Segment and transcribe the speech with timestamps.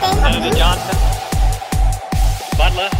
[0.00, 0.96] Senator Johnson.
[2.56, 2.90] Butler.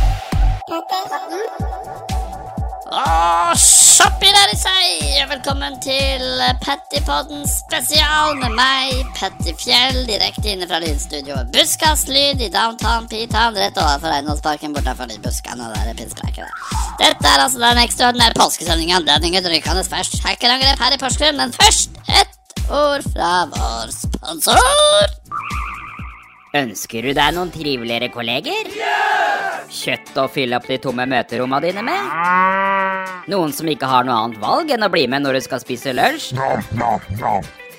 [2.92, 4.88] Åh, shoppi der i seg!
[5.30, 6.24] Velkommen til
[6.60, 13.80] Pettypodden spesial med meg, Petty Fjell, direkte inne fra lydstudioet Busskaslyd i downtown P-town, rett
[13.80, 16.52] overfor Eiendomsparken bortenfor de buskene og der pisspreiket der.
[17.00, 20.20] Dette er altså den ekstraordinære påskesendinga anledningen og rykende først.
[20.26, 25.11] Hackerangrep her i Porsgrunn, men først et ord fra vår sponsor.
[26.52, 28.66] Ønsker du deg noen triveligere kolleger?
[28.76, 29.70] Yes!
[29.72, 32.10] Kjøtt å fylle opp de tomme møterommene dine med?
[33.32, 35.94] Noen som ikke har noe annet valg enn å bli med når du skal spise
[35.96, 36.34] lunsj?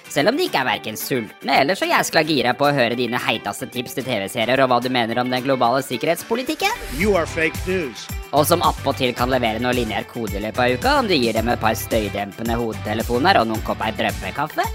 [0.10, 3.22] Selv om de ikke er verken sultne eller så jæskla gira på å høre dine
[3.22, 6.74] heiteste tips til TV-serier og hva du mener om den globale sikkerhetspolitikken?
[6.98, 8.08] You are fake news.
[8.34, 11.38] Og som attpåtil kan levere noe lineær kode i løpet av uka om du gir
[11.38, 14.66] dem et par støydempende hodetelefoner og noen kopper drømmekaffe?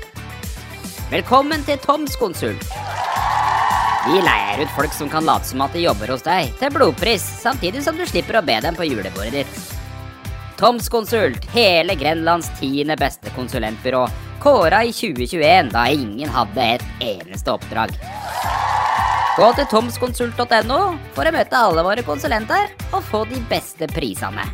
[1.11, 2.62] Velkommen til Toms konsult.
[4.07, 7.25] Vi leier ut folk som kan late som at de jobber hos deg, til blodpris,
[7.43, 9.59] samtidig som du slipper å be dem på julebordet ditt.
[10.59, 14.07] Toms konsult, hele Grenlands tiende beste konsulentbyrå,
[14.43, 17.95] kåra i 2021 da ingen hadde et eneste oppdrag.
[19.39, 20.81] Gå til tomskonsult.no
[21.15, 24.47] for å møte alle våre konsulenter og få de beste prisene.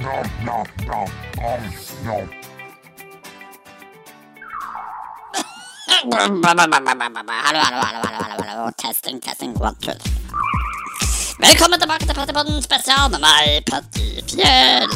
[0.00, 0.64] Hallo,
[6.00, 8.70] hallo, hallo, hallo, hallo, hallo.
[8.78, 9.92] Testing, testing, one, two.
[11.40, 14.88] Velkommen tilbake til Pettypodden spesial med meg, Petty Fjell.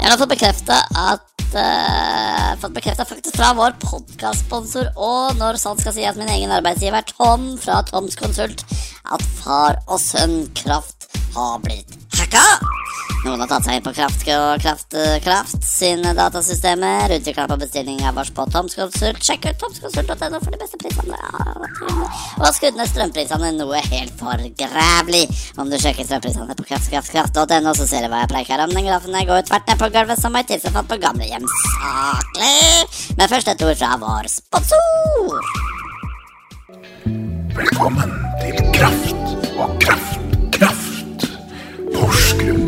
[0.00, 5.80] Jeg har fått bekrefta at uh, Fått bekrefta faktisk fra vår podkastsponsor og når sant
[5.80, 8.64] skal si at min egen arbeidsgiver Tom fra Toms Konsult
[9.08, 12.71] at far og sønn Kraft har blitt hacka.
[13.22, 18.00] Noen har tatt seg inn på Kraft og Kraft, Kraft sine datasystemer, utvikla på bestilling
[18.08, 19.20] av oss på Tomskonsult.
[19.22, 21.14] Sjekk ut tomskonsult.no for de beste prisene.
[21.14, 21.52] Ja,
[22.42, 25.22] og skudd ned strømprisene noe helt forgrævlig.
[25.54, 28.74] Om du sjekker strømprisene på kraftkraftkraft.no, så ser du hva jeg pleier om.
[28.74, 31.46] Den grafen jeg går tvert ned på gulvet som ei tilsefant på gamlehjem.
[31.68, 33.14] Saklig!
[33.20, 35.52] Men først et ord fra vår sponsor.
[37.54, 39.14] Velkommen til Kraft
[39.62, 40.11] og Kraft.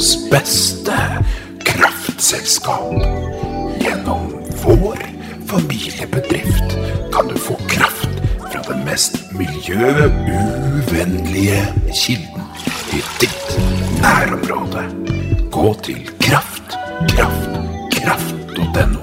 [0.04, 1.25] Porsgrunns beste
[1.65, 2.92] kraftselskap.
[3.81, 4.34] Gjennom
[4.65, 4.98] vår
[5.47, 6.76] familiebedrift
[7.12, 8.09] kan du få kraft
[8.53, 12.43] fra den mest miljøuvennlige kilden
[12.93, 13.59] i ditt
[14.03, 14.84] nærområde.
[15.50, 16.76] Gå til kraft,
[17.16, 17.50] kraft,
[17.97, 19.00] kraft.no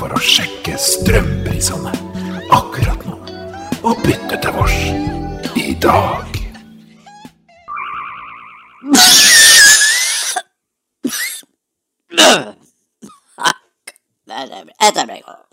[0.00, 1.92] for å sjekke strømprisene
[2.50, 3.14] akkurat nå.
[3.86, 4.82] Og bytte til vårs
[5.54, 6.29] i dag.
[14.80, 15.46] Dette ble godt.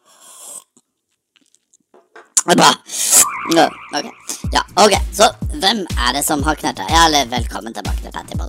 [2.48, 2.70] Bra.
[3.98, 4.06] Ok.
[4.54, 4.94] Ja, ok.
[5.14, 5.28] Så
[5.60, 8.48] hvem er det som har knerta Ja, eller velkommen tilbake til helvete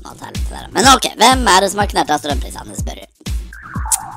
[0.50, 0.68] der.
[0.70, 3.32] Men ok, hvem er det som har knerta strømprisene, spør du.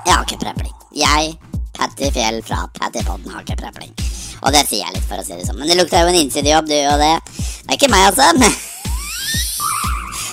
[0.06, 0.74] Jeg har ikke prepling.
[0.96, 1.36] Jeg,
[1.78, 3.94] Patty Fjell fra Pattypodden, har ikke prepling.
[4.42, 5.58] Og det sier jeg litt for å si det sånn.
[5.62, 7.16] Men det lukter jo en innsidejobb, du, og det
[7.62, 8.70] Det er ikke meg, altså.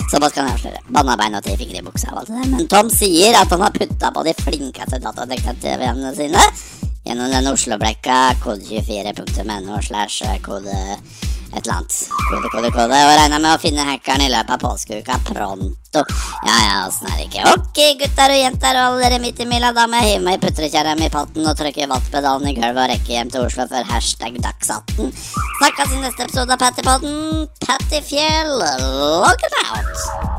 [0.09, 0.81] Såpass kan jeg avsløre.
[0.89, 2.51] Banna bein og tre fingre i buksa og alt det der.
[2.55, 6.45] Men Tom sier at han har putta på de flinkeste datadetektivene sine
[7.05, 10.77] gjennom den Oslo-blekka kode24.no slash kode
[11.53, 11.97] et eller annet.
[12.29, 12.97] Kode, kode, kode.
[13.05, 16.03] Og regner med å finne hackeren i løpet av påskeuka pronto.
[16.45, 17.45] Ja ja, åssen er det ikke?
[17.55, 20.37] Ok, gutter og jenter og alle dere midt i mila, da må jeg hive meg
[20.37, 23.65] i putrekjerra mi i potten og trykke vattpedalen i gulvet og rekke hjem til Oslo
[23.71, 25.09] før hashtag Dags18.
[25.61, 27.47] Snakkes i neste episode av Pattypodden.
[27.65, 30.38] Pattyfjell, look it out!